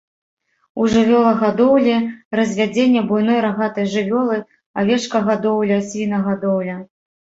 [0.83, 1.93] У жывёлагадоўлі
[2.39, 4.37] развядзенне буйной рагатай жывёлы,
[4.85, 6.75] авечкагадоўля, свінагадоўля.